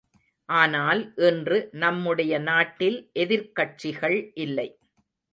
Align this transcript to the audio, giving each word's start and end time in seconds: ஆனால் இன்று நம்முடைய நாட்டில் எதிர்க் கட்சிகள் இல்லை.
ஆனால் 0.49 1.01
இன்று 1.17 1.57
நம்முடைய 1.73 2.33
நாட்டில் 2.39 2.97
எதிர்க் 3.13 3.53
கட்சிகள் 3.55 4.17
இல்லை. 4.37 4.67